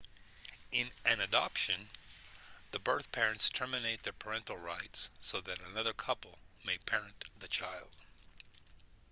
[0.71, 1.87] in an adoption
[2.71, 7.91] the birth parents terminate their parental rights so that another couple may parent the child